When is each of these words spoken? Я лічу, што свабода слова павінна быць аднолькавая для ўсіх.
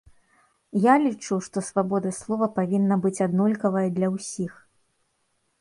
Я 0.85 0.93
лічу, 1.03 1.37
што 1.49 1.63
свабода 1.67 2.13
слова 2.21 2.49
павінна 2.57 2.95
быць 3.07 3.23
аднолькавая 3.27 3.87
для 3.99 4.07
ўсіх. 4.15 4.53